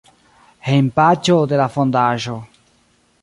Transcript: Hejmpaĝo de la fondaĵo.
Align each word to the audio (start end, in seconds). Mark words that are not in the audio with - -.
Hejmpaĝo 0.67 1.37
de 1.51 1.61
la 1.63 1.67
fondaĵo. 1.75 2.37